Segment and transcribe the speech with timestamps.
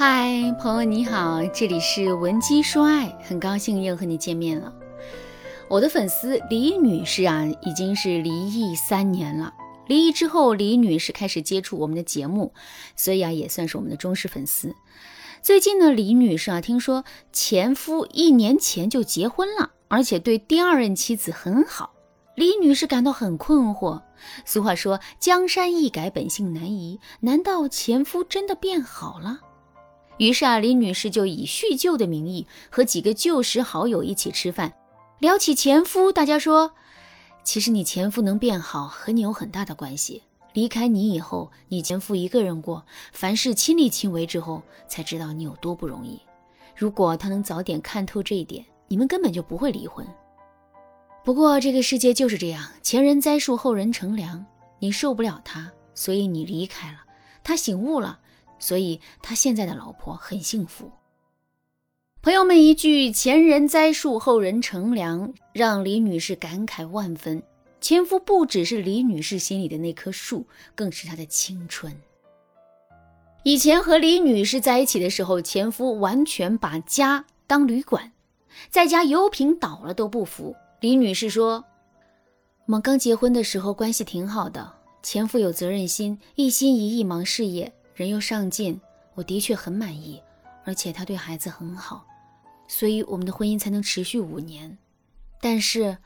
[0.00, 4.72] 嗨，朋友你好，这里是文姬说爱，很高兴又和你见面了。
[5.68, 9.52] 我的粉丝李女士啊，已经是离异三年了。
[9.88, 12.52] 离异之后，李女士开始接触我们的节目，
[12.94, 14.72] 所以啊，也算是我们的忠实粉丝。
[15.42, 21.90] 最近呢，李女士啊，听说前夫一年前就结婚了，而且对第二任妻子很好。
[22.36, 24.00] 李女士感到很困惑。
[24.44, 29.40] 俗话说，江山易改，本性难移，难道前夫真的变好了？
[30.18, 34.72] 于是啊，李女士就以叙旧的名义和几个旧时好友一起吃饭，
[35.20, 36.10] 聊起前夫。
[36.10, 36.72] 大家说，
[37.44, 40.22] 其实你前夫能变好和你有很大的关系。
[40.54, 46.20] 离开你以后，你前夫一个人过，凡事亲力亲为之后，才知道你有多不容易。
[46.74, 50.04] 如果他能早点看透这一点，你们根本就不会离婚。
[51.22, 54.44] 不过这个世界就是这样，前人栽树，后人乘凉。
[54.80, 56.98] 你受不了他，所以你离开了。
[57.44, 58.18] 他醒悟了。
[58.58, 60.90] 所以他现在的老婆很幸福。
[62.20, 67.42] 朋友们一句“前人栽树，后人乘凉”，让李女士感慨万分。
[67.80, 71.94] 前夫不只是李女士心里的那棵树，更是她的青春。
[73.44, 78.12] 以前和李女士在一起的时候，前夫完全把家当旅馆，
[78.68, 80.54] 在家油瓶倒了都不扶。
[80.80, 81.64] 李女士说
[82.66, 84.72] ：“我们刚结婚的时候关系挺好的，
[85.04, 88.80] 前夫有责任心，一心一意忙事业。”人又上进，
[89.16, 90.22] 我的确很满意，
[90.64, 92.06] 而且他对孩子很好，
[92.68, 94.78] 所以我们的婚姻才能持续五年。
[95.40, 95.98] 但是，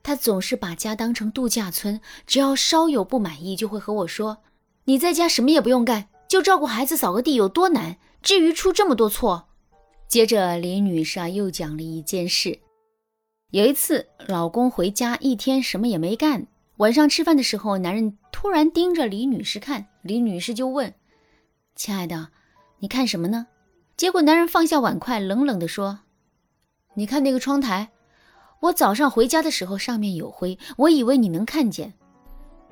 [0.00, 4.44] 他总是把家当成度假村，只要稍有不满意，就会和我说
[4.86, 7.96] ：“你在家什么也不用干，就照顾孩子、扫个地，有多难？
[8.22, 9.48] 至于出这么多错？”
[10.06, 12.60] 接着，李女士啊又讲了一件事：
[13.50, 20.94] 有一次，老公回家一天什么也没干，晚上吃饭的时候，男人突然盯着李女士看，李女士就问。
[21.74, 22.28] 亲爱的，
[22.78, 23.46] 你看什么呢？
[23.96, 26.00] 结果男人放下碗筷，冷冷地说
[26.94, 27.90] ：“你看那个窗台，
[28.60, 31.94] 我早上回家的时候上面有灰，我以为你能看见，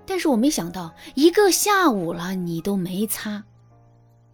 [0.07, 3.45] 但是我没想到一个下午了你都没擦，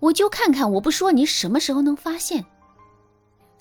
[0.00, 2.44] 我就看看，我不说你什么时候能发现？”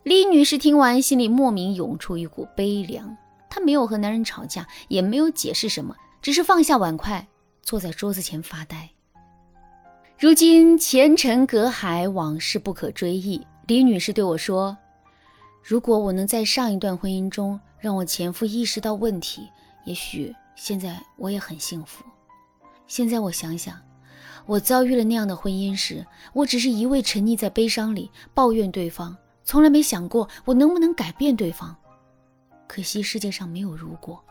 [0.03, 3.15] 李女士听完，心里莫名涌出一股悲凉。
[3.49, 7.27] 她没有和男人吵架，也没有解释什么，只是放下碗筷，
[7.61, 8.89] 坐在桌子前发呆。
[10.23, 13.45] 如今前尘隔海，往事不可追忆。
[13.67, 14.77] 李女士对我说
[15.61, 19.49] ：“如果我能在上一段婚姻中让我前夫意识到问题，
[19.83, 22.05] 也许现在我也很幸福。
[22.87, 23.77] 现在我想想，
[24.45, 29.13] 我遭遇了那样的婚姻时，我只是一味沉溺在悲伤里，抱怨对方，
[29.43, 31.75] 从来没想过我能不能改变对方。
[32.65, 34.23] 可惜世界上没有如果。”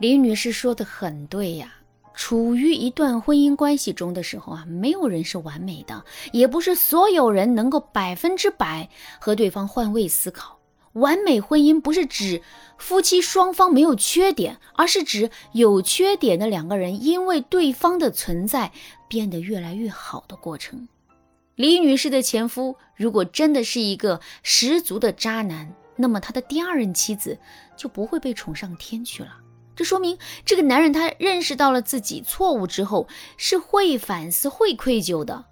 [0.00, 1.74] 李女士说的很对呀。
[2.20, 10.58] 处于一段婚姻关系中的时候啊，没有人是完美的，也不是所有人能够百分之百和对方换位思考。
[10.92, 12.42] 完美婚姻不是指
[12.76, 18.70] 夫妻双方没有缺点，而是指有缺点的两个人因为对方的存在
[19.08, 20.86] 变得越来越好的过程。
[21.54, 27.38] 李女士的前夫如果真的是一个十足的渣男，那么他的第二任妻子
[27.78, 29.30] 就不会被宠上天去了。
[29.76, 35.46] 这说明这个男人他认识到了自己错误之后是会反思、会愧疚的。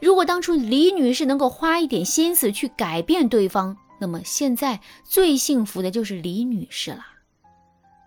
[0.00, 7.04] 如果当初李女士能够花一点心思去改变对方，那么现在最幸福的就是李女士了。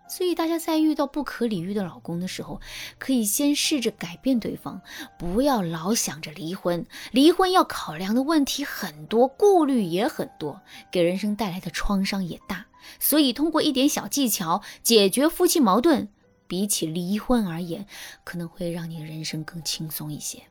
[0.09, 2.61] 所以大家在遇到不可理喻的老公的时候，
[2.97, 4.81] 可以先试着改变对方，
[5.19, 6.85] 不要老想着离婚。
[7.11, 12.66] 离婚要考量的问题很多，顾虑也很多，给人生带来的创伤也大。
[12.99, 16.07] 所以，通过一点小技巧解决夫妻矛盾，
[16.47, 17.85] 比起离婚而言，
[18.23, 20.43] 可能会让你的人生更轻松一些。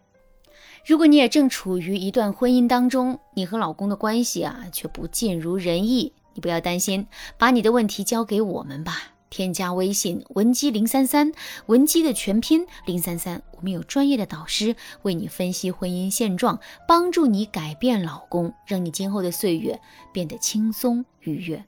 [0.85, 9.13] 如果你也正处于一段婚姻当中，你和老公的关系啊却不尽如人意，你不要担心，把你的问题交给我们吧。
[9.29, 11.33] 添加微信文姬零三三，
[11.67, 19.81] 文姬的全拼零三三，我们有专业的导师为你分析婚姻现状，帮助你改变老公，让你今后的岁月
[20.13, 21.65] 变得轻松愉悦。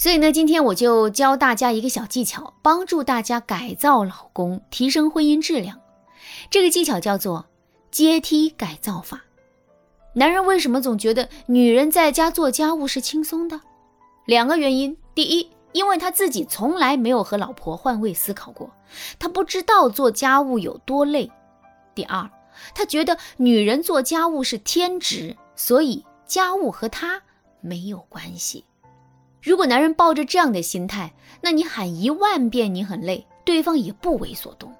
[0.00, 5.78] 所以呢，今天我就教大家一个小技巧，帮助大家改造老公，提升婚姻质量。
[6.48, 7.44] 这个技巧叫做
[7.90, 9.20] 阶梯改造法。
[10.14, 13.60] 男人为什么总觉得女人在家做家务是轻松的？
[14.24, 18.70] 两个原因：第一，因为他自己从来没有和老婆换位思考过，
[19.18, 21.28] 他不知道做家务有多累；
[21.94, 22.26] 第二，
[22.74, 27.20] 他觉得女人做家务是天职，所以家务和他
[27.60, 28.64] 没有关系。
[29.42, 34.72] 如果男人抱着这样的心态，那你喊一万遍你很累，对方也不为所动。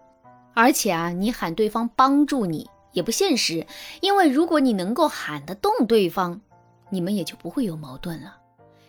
[0.53, 3.67] 而且啊，你喊对方帮助你，也不现实。
[4.01, 6.41] 因为如果你能够喊得动对方，
[6.91, 8.37] 你们也就不会有矛盾了。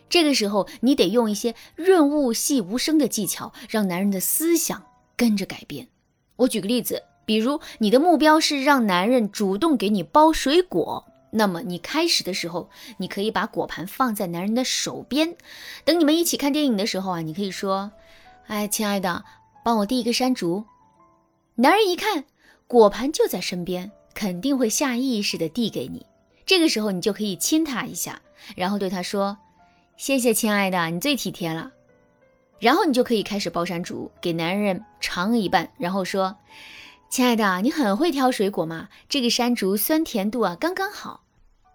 [0.09, 4.83] 这个时候，你得用一些润物细无声的技巧，让男人的思想
[5.15, 5.87] 跟着改变。
[6.35, 11.05] 我举个例子，比如你的目标是让男人主动给你包水果。
[11.31, 15.35] 那么你开始的时候，你可以把果盘放在男人的手边，
[15.85, 17.91] 等你们一起看电影的时候啊，你可以说
[18.47, 19.23] ：“哎，亲爱的，
[19.63, 20.65] 帮我递一个山竹。”
[21.55, 22.25] 男人一看
[22.67, 26.05] 果盘就在身边，肯定会下意识的递给你。
[26.45, 28.21] 这个时候你就可以亲他一下，
[28.55, 29.37] 然后对他说
[29.95, 31.71] ：“谢谢，亲爱的，你最体贴了。”
[32.59, 36.35] 然后你就可以开始包山竹，给男人尝一半，然后说。
[37.11, 38.87] 亲爱的，你很会挑水果嘛？
[39.09, 41.25] 这个山竹酸甜度啊刚刚好。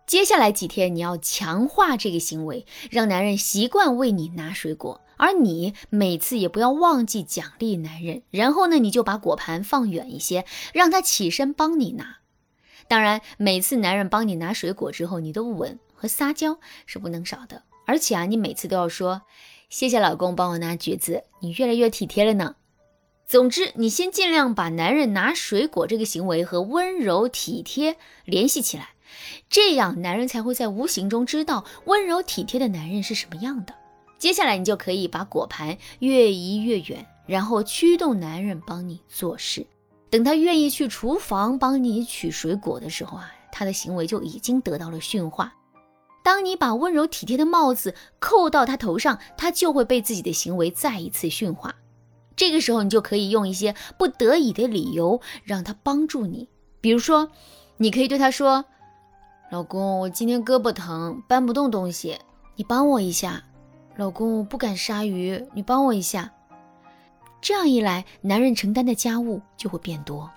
[0.06, 8.22] 接下来几天你要强化这个行为，让男人习惯为你拿水果，而你每次也不要忘记奖励男人。
[8.30, 12.20] 然后呢，你就把果盘放远一些，让他起身帮你拿。
[12.88, 17.64] 当然，每次男人帮你拿水果之后，你的吻和撒娇是不能少的。
[17.84, 19.20] 而且啊，你每次都要说
[19.68, 22.54] 谢谢老公帮我拿橘子，你越来越体贴了呢。
[23.28, 28.90] 总之，你先尽量把男人拿水果这个行为和温柔体贴联系起来，
[29.50, 33.74] 这样男人才会在无形中知道温柔体贴的男人是什么样的。
[34.16, 39.66] 接下来，你就可以把果盘越移越远，然后驱动男人帮你做事。
[40.08, 45.52] 等他愿意去厨房帮你取水果的时候啊，他的行为就已经得到了驯化。
[46.22, 51.74] 当你把温柔体贴的帽子扣到他头上，他就会被自己的行为再一次驯化。
[52.36, 56.48] 这个时候，你就可以用一些不得已的理由让他帮助你。
[56.82, 57.30] 比如说，
[57.78, 58.66] 你可以对他说
[59.50, 62.18] ：“老公，我今天胳膊疼，搬不动东西，
[62.54, 63.42] 你帮我一下。
[63.96, 66.30] ”“老公，我不敢杀鱼，你帮我一下。”
[67.40, 70.30] 这样一来，男人承担的家务就会变多。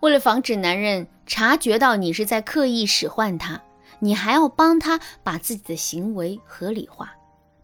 [0.00, 3.60] 为了防止男人察觉到你是在刻意使唤他，
[3.98, 7.12] 你还要帮他把自己的行为合理化。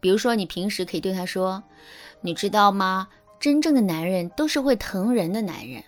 [0.01, 1.63] 比如说，你平时可以对他说
[2.21, 5.83] ：“你知道吗？”真正的男人都是会疼人的男人，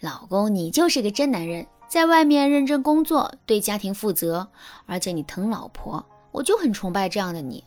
[0.00, 4.48] 老公，你就是个真男人，在外面认真工作，对家庭负责，
[4.86, 7.64] 而且你疼老婆，我就很崇拜这样的你。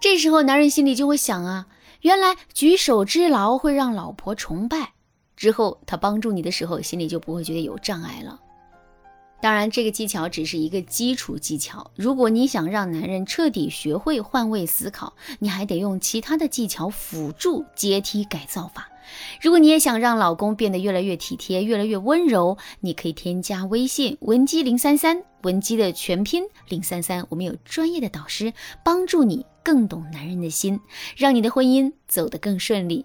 [0.00, 1.66] 这时候男人心里就会想啊，
[2.00, 4.94] 原来举手之劳会让老婆崇拜，
[5.36, 8.40] 之后他帮助你的时候，心里就不会觉得有障碍了。
[9.42, 11.90] 当然，这个技巧只是一个基础技巧。
[11.96, 18.88] 如果你想让男人彻底学会换位思考，你还得用其他的技巧辅助阶梯改造法。
[19.40, 28.52] 如果你也想让老公变得越来越体贴、越来越温柔，你可以添加微信文姬零三三，文姬的全拼零三三，我们有专业的导师
[28.84, 30.78] 帮助你更懂男人的心，
[31.16, 33.04] 让你的婚姻走得更顺利。